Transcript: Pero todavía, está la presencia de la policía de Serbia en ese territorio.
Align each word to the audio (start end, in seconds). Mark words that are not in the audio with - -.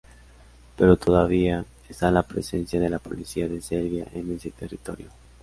Pero 0.77 0.97
todavía, 0.97 1.63
está 1.87 2.09
la 2.09 2.23
presencia 2.23 2.79
de 2.79 2.89
la 2.89 2.97
policía 2.97 3.47
de 3.47 3.61
Serbia 3.61 4.07
en 4.15 4.31
ese 4.35 4.49
territorio. 4.49 5.11